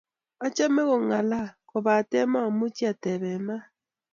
Achame 0.45 0.81
kolalang',kobate 0.89 2.19
mamuchi 2.31 2.83
atepe 2.91 3.31
maat. 3.47 3.63